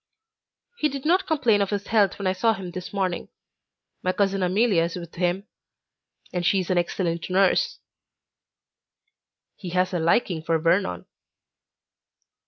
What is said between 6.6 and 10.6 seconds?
an excellent nurse." "He has a liking for